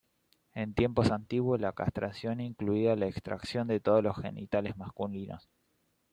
En 0.55 0.73
tiempos 0.73 1.11
antiguos, 1.11 1.61
la 1.61 1.73
castración 1.73 2.39
incluía 2.41 2.95
la 2.95 3.05
extracción 3.05 3.67
de 3.67 3.79
todos 3.79 4.01
los 4.03 4.17
genitales 4.17 4.75
masculinos. 4.75 5.47